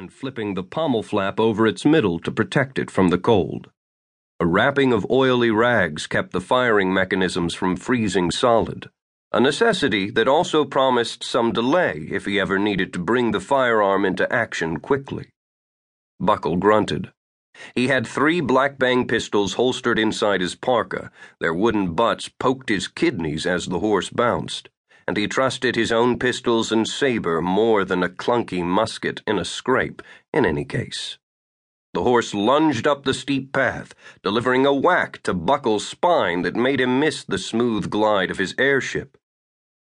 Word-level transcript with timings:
and 0.00 0.10
flipping 0.10 0.54
the 0.54 0.62
pommel 0.62 1.02
flap 1.02 1.38
over 1.38 1.66
its 1.66 1.84
middle 1.84 2.18
to 2.18 2.30
protect 2.30 2.78
it 2.78 2.90
from 2.90 3.08
the 3.08 3.18
cold. 3.18 3.68
A 4.40 4.46
wrapping 4.46 4.94
of 4.94 5.06
oily 5.10 5.50
rags 5.50 6.06
kept 6.06 6.32
the 6.32 6.40
firing 6.40 6.90
mechanisms 6.90 7.52
from 7.52 7.76
freezing 7.76 8.30
solid, 8.30 8.88
a 9.30 9.40
necessity 9.40 10.10
that 10.10 10.26
also 10.26 10.64
promised 10.64 11.22
some 11.22 11.52
delay 11.52 12.08
if 12.10 12.24
he 12.24 12.40
ever 12.40 12.58
needed 12.58 12.94
to 12.94 12.98
bring 12.98 13.32
the 13.32 13.40
firearm 13.40 14.06
into 14.06 14.32
action 14.32 14.78
quickly. 14.78 15.28
Buckle 16.18 16.56
grunted. 16.56 17.12
He 17.74 17.88
had 17.88 18.06
three 18.06 18.40
black 18.40 18.78
bang 18.78 19.06
pistols 19.06 19.52
holstered 19.52 19.98
inside 19.98 20.40
his 20.40 20.54
parka, 20.54 21.10
their 21.40 21.52
wooden 21.52 21.92
butts 21.92 22.26
poked 22.26 22.70
his 22.70 22.88
kidneys 22.88 23.44
as 23.44 23.66
the 23.66 23.80
horse 23.80 24.08
bounced 24.08 24.70
and 25.10 25.16
he 25.16 25.26
trusted 25.26 25.74
his 25.74 25.90
own 25.90 26.16
pistols 26.16 26.70
and 26.70 26.86
saber 26.86 27.42
more 27.42 27.84
than 27.84 28.00
a 28.00 28.08
clunky 28.08 28.62
musket 28.62 29.20
in 29.26 29.40
a 29.40 29.44
scrape, 29.44 30.02
in 30.32 30.46
any 30.46 30.64
case. 30.64 31.18
The 31.94 32.04
horse 32.04 32.32
lunged 32.32 32.86
up 32.86 33.02
the 33.02 33.12
steep 33.12 33.52
path, 33.52 33.92
delivering 34.22 34.64
a 34.66 34.72
whack 34.72 35.20
to 35.24 35.34
Buckle's 35.34 35.84
spine 35.84 36.42
that 36.42 36.54
made 36.54 36.80
him 36.80 37.00
miss 37.00 37.24
the 37.24 37.38
smooth 37.38 37.90
glide 37.90 38.30
of 38.30 38.38
his 38.38 38.54
airship. 38.56 39.18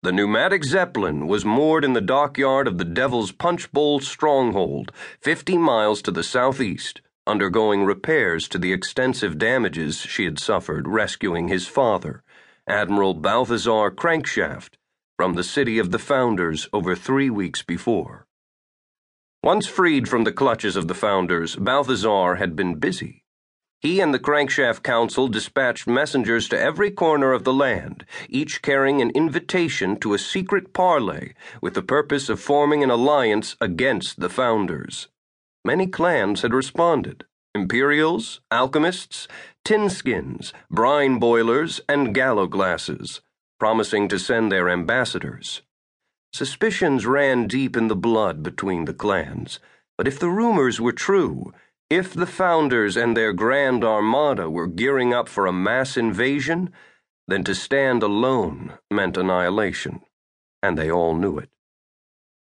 The 0.03 0.11
pneumatic 0.11 0.63
Zeppelin 0.63 1.25
was 1.25 1.43
moored 1.43 1.83
in 1.83 1.93
the 1.93 1.99
dockyard 1.99 2.67
of 2.67 2.77
the 2.77 2.85
Devil's 2.85 3.31
Punch 3.31 3.71
Bowl 3.71 3.99
stronghold, 3.99 4.91
50 5.21 5.57
miles 5.57 6.03
to 6.03 6.11
the 6.11 6.23
southeast, 6.23 7.01
undergoing 7.25 7.85
repairs 7.85 8.47
to 8.49 8.59
the 8.59 8.71
extensive 8.71 9.39
damages 9.39 9.97
she 9.97 10.25
had 10.25 10.37
suffered 10.37 10.87
rescuing 10.87 11.47
his 11.47 11.65
father, 11.65 12.21
Admiral 12.67 13.15
Balthazar 13.15 13.89
Crankshaft, 13.89 14.77
from 15.17 15.33
the 15.33 15.43
city 15.43 15.79
of 15.79 15.89
the 15.89 15.97
founders 15.97 16.69
over 16.71 16.95
three 16.95 17.27
weeks 17.29 17.63
before. 17.63 18.27
Once 19.41 19.65
freed 19.65 20.07
from 20.07 20.23
the 20.25 20.31
clutches 20.31 20.75
of 20.75 20.87
the 20.87 20.93
founders, 20.93 21.55
Balthazar 21.55 22.35
had 22.35 22.55
been 22.55 22.75
busy. 22.75 23.23
He 23.79 23.99
and 23.99 24.13
the 24.13 24.19
Crankshaft 24.19 24.83
Council 24.83 25.27
dispatched 25.27 25.87
messengers 25.87 26.47
to 26.49 26.59
every 26.59 26.91
corner 26.91 27.33
of 27.33 27.45
the 27.45 27.53
land, 27.53 28.05
each 28.29 28.61
carrying 28.61 29.01
an 29.01 29.09
invitation 29.11 29.97
to 30.01 30.13
a 30.13 30.19
secret 30.19 30.71
parley 30.71 31.33
with 31.61 31.73
the 31.73 31.81
purpose 31.81 32.29
of 32.29 32.39
forming 32.39 32.83
an 32.83 32.91
alliance 32.91 33.55
against 33.59 34.19
the 34.19 34.29
founders. 34.29 35.07
Many 35.65 35.87
clans 35.87 36.43
had 36.43 36.53
responded 36.53 37.25
Imperials, 37.55 38.39
alchemists, 38.51 39.27
tinskins, 39.65 40.53
Brineboilers, 40.71 41.79
and 41.89 42.13
gallow 42.13 42.45
glasses 42.45 43.21
promising 43.59 44.07
to 44.07 44.19
send 44.19 44.51
their 44.51 44.69
ambassadors. 44.69 45.61
Suspicions 46.33 47.05
ran 47.05 47.47
deep 47.47 47.75
in 47.75 47.87
the 47.87 47.95
blood 47.95 48.43
between 48.43 48.85
the 48.85 48.93
clans, 48.93 49.59
but 49.97 50.07
if 50.07 50.19
the 50.19 50.29
rumors 50.29 50.79
were 50.79 50.91
true, 50.91 51.53
if 51.89 52.13
the 52.13 52.27
founders 52.27 52.97
and 52.97 53.15
their 53.15 53.33
grand 53.33 53.83
armada 53.83 54.49
were 54.49 54.67
gearing 54.67 55.13
up 55.13 55.29
for 55.29 55.45
a 55.45 55.53
mass 55.53 55.97
invasion, 55.97 56.71
then 57.27 57.43
to 57.43 57.55
stand 57.55 58.03
alone 58.03 58.73
meant 58.91 59.17
annihilation, 59.17 60.01
and 60.61 60.77
they 60.77 60.91
all 60.91 61.15
knew 61.15 61.37
it. 61.37 61.49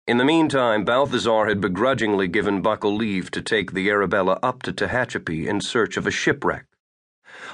In 0.08 0.18
the 0.18 0.26
meantime, 0.26 0.86
Balthazar 0.86 1.48
had 1.48 1.60
begrudgingly 1.60 2.28
given 2.28 2.62
Buckle 2.62 2.96
leave 2.96 3.30
to 3.32 3.42
take 3.42 3.74
the 3.74 3.90
Arabella 3.90 4.40
up 4.42 4.64
to 4.64 4.74
Tehachapi 4.74 5.46
in 5.46 5.60
search 5.62 5.98
of 5.98 6.08
a 6.08 6.12
shipwreck. 6.12 6.66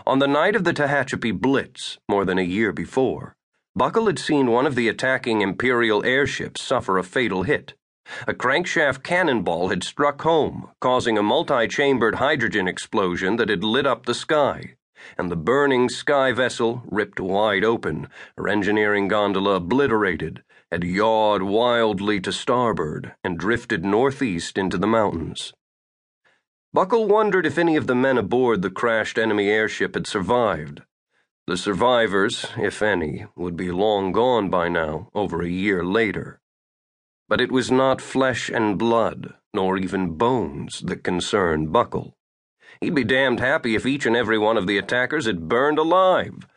On 0.06 0.20
the 0.20 0.28
night 0.28 0.56
of 0.56 0.64
the 0.64 0.74
Tehachapi 0.74 1.31
Blitz, 1.31 1.98
more 2.08 2.26
than 2.26 2.38
a 2.38 2.44
year 2.44 2.72
before, 2.72 3.36
Buckle 3.75 4.05
had 4.05 4.19
seen 4.19 4.52
one 4.52 4.67
of 4.67 4.75
the 4.75 4.88
attacking 4.88 5.41
Imperial 5.41 6.05
airships 6.05 6.61
suffer 6.61 6.99
a 6.99 7.03
fatal 7.03 7.41
hit. 7.41 7.73
A 8.27 8.33
crankshaft 8.33 9.02
cannonball 9.02 9.69
had 9.69 9.83
struck 9.83 10.21
home, 10.21 10.69
causing 10.79 11.17
a 11.17 11.23
multi 11.23 11.67
chambered 11.67 12.16
hydrogen 12.16 12.67
explosion 12.67 13.38
that 13.38 13.49
had 13.49 13.63
lit 13.63 13.88
up 13.88 14.05
the 14.05 14.13
sky, 14.13 14.75
and 15.17 15.31
the 15.31 15.35
burning 15.35 15.89
sky 15.89 16.31
vessel, 16.31 16.83
ripped 16.85 17.19
wide 17.19 17.63
open, 17.63 18.09
her 18.38 18.47
engineering 18.47 19.07
gondola 19.07 19.56
obliterated, 19.56 20.44
had 20.72 20.83
yawed 20.83 21.41
wildly 21.41 22.19
to 22.19 22.31
starboard 22.31 23.16
and 23.23 23.39
drifted 23.39 23.83
northeast 23.83 24.56
into 24.56 24.78
the 24.78 24.85
mountains. 24.85 25.51
Buckle 26.73 27.07
wondered 27.07 27.47
if 27.47 27.57
any 27.57 27.75
of 27.75 27.88
the 27.88 27.95
men 27.95 28.19
aboard 28.19 28.62
the 28.62 28.69
crashed 28.69 29.17
enemy 29.17 29.50
airship 29.50 29.95
had 29.95 30.06
survived. 30.06 30.81
The 31.46 31.58
survivors, 31.58 32.46
if 32.58 32.81
any, 32.81 33.26
would 33.36 33.58
be 33.58 33.70
long 33.70 34.14
gone 34.14 34.50
by 34.50 34.70
now, 34.70 35.09
over 35.14 35.42
a 35.42 35.50
year 35.50 35.84
later. 35.84 36.40
But 37.28 37.42
it 37.42 37.52
was 37.52 37.70
not 37.70 38.00
flesh 38.02 38.50
and 38.50 38.80
blood, 38.80 39.34
nor 39.54 39.78
even 39.78 40.16
bones, 40.16 40.80
that 40.86 41.04
concerned 41.04 41.74
Buckle. 41.74 42.16
He'd 42.80 42.96
be 42.96 43.04
damned 43.04 43.42
happy 43.42 43.76
if 43.76 43.86
each 43.86 44.06
and 44.06 44.16
every 44.16 44.38
one 44.38 44.56
of 44.56 44.68
the 44.68 44.78
attackers 44.78 45.26
had 45.26 45.50
burned 45.50 45.78
alive, 45.78 46.48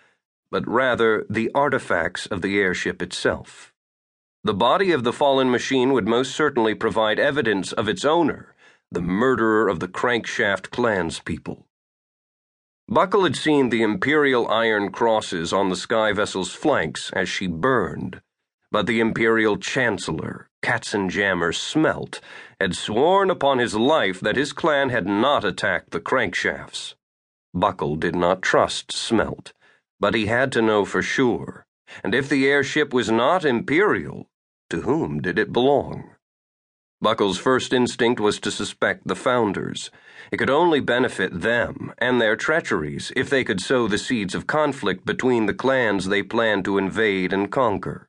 but 0.53 0.67
rather 0.69 1.27
the 1.29 1.51
artifacts 1.53 2.27
of 2.27 2.41
the 2.41 2.59
airship 2.59 3.03
itself. 3.03 3.73
The 4.45 4.55
body 4.55 4.93
of 4.93 5.03
the 5.03 5.13
fallen 5.13 5.51
machine 5.51 5.93
would 5.93 6.07
most 6.07 6.33
certainly 6.33 6.77
provide 6.77 7.19
evidence 7.19 7.73
of 7.73 7.89
its 7.89 8.05
owner, 8.05 8.55
the 8.93 9.03
murderer 9.03 9.69
of 9.69 9.81
the 9.81 9.89
crankshaft 9.89 10.71
clanspeople. 10.71 11.67
Buckle 12.89 13.25
had 13.25 13.35
seen 13.35 13.69
the 13.69 13.83
Imperial 13.83 14.47
iron 14.49 14.93
crosses 14.93 15.53
on 15.53 15.69
the 15.69 15.77
sky 15.77 16.13
vessel's 16.13 16.53
flanks 16.53 17.11
as 17.15 17.29
she 17.29 17.49
burned, 17.49 18.21
but 18.71 18.87
the 18.87 19.01
Imperial 19.01 19.57
Chancellor, 19.57 20.49
Katzenjammer 20.63 21.53
Smelt, 21.53 22.21
had 22.61 22.77
sworn 22.77 23.29
upon 23.29 23.59
his 23.59 23.75
life 23.75 24.21
that 24.21 24.37
his 24.37 24.53
clan 24.53 24.91
had 24.91 25.07
not 25.07 25.45
attacked 25.45 25.91
the 25.91 26.01
crankshafts. 26.01 26.95
Buckle 27.53 27.97
did 27.97 28.15
not 28.15 28.41
trust 28.41 28.93
Smelt, 28.93 29.53
but 29.99 30.15
he 30.15 30.27
had 30.27 30.53
to 30.53 30.63
know 30.63 30.85
for 30.85 31.03
sure, 31.03 31.67
and 32.05 32.15
if 32.15 32.29
the 32.29 32.47
airship 32.47 32.95
was 32.95 33.11
not 33.11 33.45
Imperial, 33.45 34.29
to 34.71 34.83
whom 34.83 35.21
did 35.21 35.41
it 35.41 35.53
belong? 35.53 36.16
Buckle's 37.03 37.37
first 37.37 37.75
instinct 37.75 38.21
was 38.21 38.41
to 38.41 38.51
suspect 38.51 39.07
the 39.07 39.15
founders. 39.15 39.91
It 40.33 40.39
could 40.39 40.49
only 40.49 40.81
benefit 40.81 41.41
them 41.41 41.93
and 41.99 42.21
their 42.21 42.37
treacheries 42.37 43.13
if 43.15 43.29
they 43.29 43.45
could 43.45 43.61
sow 43.61 43.87
the 43.87 43.99
seeds 43.99 44.35
of 44.35 44.47
conflict 44.47 45.05
between 45.05 45.45
the 45.45 45.55
clans 45.55 46.07
they 46.07 46.23
planned 46.23 46.65
to 46.65 46.79
invade 46.79 47.35
and 47.35 47.53
conquer. 47.53 48.09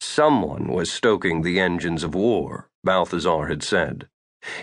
Someone 0.00 0.68
was 0.68 0.90
stoking 0.90 1.42
the 1.42 1.60
engines 1.60 2.02
of 2.02 2.16
war, 2.16 2.68
Balthazar 2.82 3.46
had 3.46 3.62
said. 3.62 4.08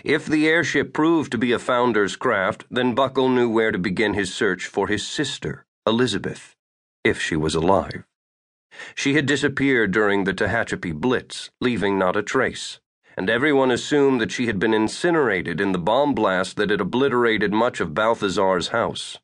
If 0.04 0.26
the 0.26 0.46
airship 0.46 0.92
proved 0.92 1.32
to 1.32 1.38
be 1.38 1.52
a 1.52 1.58
founder's 1.58 2.16
craft, 2.16 2.64
then 2.70 2.94
Buckle 2.94 3.30
knew 3.30 3.48
where 3.48 3.72
to 3.72 3.78
begin 3.78 4.12
his 4.12 4.32
search 4.32 4.66
for 4.66 4.88
his 4.88 5.06
sister, 5.06 5.64
Elizabeth, 5.86 6.54
if 7.02 7.20
she 7.20 7.34
was 7.34 7.54
alive. 7.54 8.04
She 8.94 9.14
had 9.14 9.26
disappeared 9.26 9.90
during 9.90 10.24
the 10.24 10.34
Tehachapi 10.34 10.92
Blitz, 10.92 11.50
leaving 11.60 11.98
not 11.98 12.16
a 12.16 12.22
trace 12.22 12.78
and 13.16 13.28
everyone 13.28 13.70
assumed 13.70 14.20
that 14.20 14.32
she 14.32 14.46
had 14.46 14.58
been 14.58 14.74
incinerated 14.74 15.60
in 15.60 15.72
the 15.72 15.78
bomb 15.78 16.14
blast 16.14 16.56
that 16.56 16.70
had 16.70 16.80
obliterated 16.80 17.52
much 17.52 17.80
of 17.80 17.94
Balthazar's 17.94 18.68
house. 18.68 19.18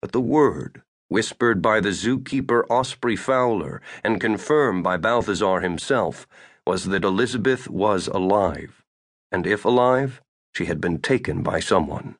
But 0.00 0.12
the 0.12 0.20
word, 0.20 0.82
whispered 1.08 1.60
by 1.60 1.80
the 1.80 1.90
zookeeper 1.90 2.64
Osprey 2.70 3.16
Fowler 3.16 3.82
and 4.02 4.20
confirmed 4.20 4.82
by 4.82 4.96
Balthazar 4.96 5.60
himself, 5.60 6.26
was 6.66 6.86
that 6.86 7.04
Elizabeth 7.04 7.68
was 7.68 8.08
alive, 8.08 8.82
and 9.30 9.46
if 9.46 9.64
alive, 9.64 10.22
she 10.54 10.64
had 10.64 10.80
been 10.80 10.98
taken 10.98 11.42
by 11.42 11.60
someone. 11.60 12.16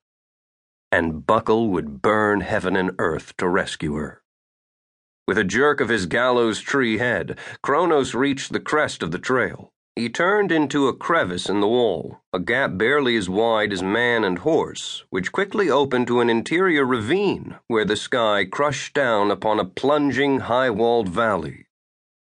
And 0.90 1.26
Buckle 1.26 1.70
would 1.70 2.02
burn 2.02 2.42
heaven 2.42 2.76
and 2.76 2.92
earth 2.98 3.36
to 3.38 3.48
rescue 3.48 3.94
her. 3.94 4.22
With 5.26 5.38
a 5.38 5.44
jerk 5.44 5.80
of 5.80 5.88
his 5.88 6.06
gallows 6.06 6.60
tree 6.60 6.98
head, 6.98 7.38
Kronos 7.62 8.14
reached 8.14 8.52
the 8.52 8.60
crest 8.60 9.02
of 9.02 9.10
the 9.10 9.18
trail. 9.18 9.71
He 9.94 10.08
turned 10.08 10.50
into 10.50 10.88
a 10.88 10.96
crevice 10.96 11.50
in 11.50 11.60
the 11.60 11.68
wall, 11.68 12.22
a 12.32 12.40
gap 12.40 12.78
barely 12.78 13.14
as 13.16 13.28
wide 13.28 13.74
as 13.74 13.82
man 13.82 14.24
and 14.24 14.38
horse, 14.38 15.04
which 15.10 15.32
quickly 15.32 15.68
opened 15.68 16.06
to 16.06 16.20
an 16.20 16.30
interior 16.30 16.86
ravine 16.86 17.56
where 17.66 17.84
the 17.84 17.96
sky 17.96 18.46
crushed 18.46 18.94
down 18.94 19.30
upon 19.30 19.60
a 19.60 19.66
plunging, 19.66 20.40
high 20.40 20.70
walled 20.70 21.10
valley. 21.10 21.66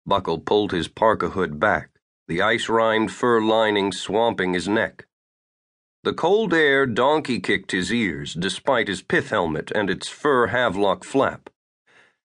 Buckle 0.05 0.39
pulled 0.39 0.73
his 0.73 0.89
parka 0.89 1.29
hood 1.29 1.57
back, 1.57 1.91
the 2.27 2.41
ice 2.41 2.67
rimed 2.67 3.11
fur 3.11 3.39
lining 3.39 3.93
swamping 3.93 4.53
his 4.53 4.67
neck. 4.67 5.07
The 6.03 6.13
cold 6.13 6.53
air 6.53 6.85
donkey 6.85 7.39
kicked 7.39 7.71
his 7.71 7.91
ears 7.91 8.33
despite 8.33 8.89
his 8.89 9.01
pith 9.01 9.29
helmet 9.29 9.71
and 9.73 9.89
its 9.89 10.09
fur 10.09 10.47
havelock 10.47 11.05
flap. 11.05 11.49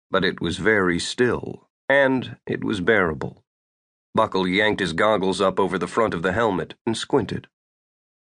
But 0.08 0.24
it 0.24 0.40
was 0.40 0.58
very 0.58 1.00
still, 1.00 1.68
and 1.88 2.36
it 2.46 2.62
was 2.62 2.80
bearable. 2.80 3.42
Buckle 4.16 4.48
yanked 4.48 4.80
his 4.80 4.94
goggles 4.94 5.40
up 5.40 5.60
over 5.60 5.78
the 5.78 5.86
front 5.86 6.14
of 6.14 6.22
the 6.22 6.32
helmet 6.32 6.74
and 6.86 6.96
squinted. 6.96 7.46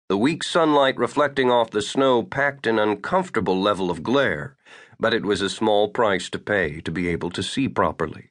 The 0.09 0.17
weak 0.17 0.43
sunlight 0.43 0.97
reflecting 0.97 1.51
off 1.51 1.71
the 1.71 1.83
snow 1.83 2.23
packed 2.23 2.67
an 2.67 2.79
uncomfortable 2.79 3.61
level 3.61 3.91
of 3.91 4.03
glare, 4.03 4.57
but 4.99 5.15
it 5.15 5.25
was 5.25 5.41
a 5.41 5.49
small 5.49 5.89
price 5.89 6.29
to 6.31 6.39
pay 6.39 6.81
to 6.81 6.91
be 6.91 7.09
able 7.09 7.31
to 7.31 7.43
see 7.43 7.69
properly. 7.69 8.31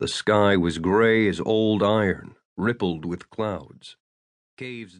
The 0.00 0.08
sky 0.08 0.56
was 0.56 0.78
gray 0.78 1.28
as 1.28 1.40
old 1.40 1.82
iron, 1.82 2.34
rippled 2.56 3.04
with 3.04 3.30
clouds. 3.30 3.96
Caves 4.58 4.98